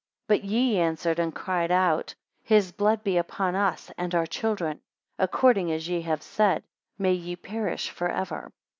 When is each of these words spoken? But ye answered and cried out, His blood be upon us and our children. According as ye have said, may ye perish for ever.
But 0.27 0.43
ye 0.43 0.79
answered 0.79 1.19
and 1.19 1.31
cried 1.31 1.69
out, 1.69 2.15
His 2.41 2.71
blood 2.71 3.03
be 3.03 3.17
upon 3.17 3.53
us 3.53 3.91
and 3.99 4.15
our 4.15 4.25
children. 4.25 4.81
According 5.19 5.71
as 5.71 5.87
ye 5.87 6.01
have 6.01 6.23
said, 6.23 6.63
may 6.97 7.13
ye 7.13 7.35
perish 7.35 7.91
for 7.91 8.09
ever. 8.09 8.51